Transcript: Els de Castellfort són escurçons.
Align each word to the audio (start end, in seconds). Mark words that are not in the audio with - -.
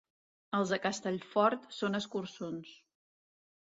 Els 0.59 0.71
de 0.75 0.79
Castellfort 0.85 1.71
són 1.83 2.03
escurçons. 2.03 2.77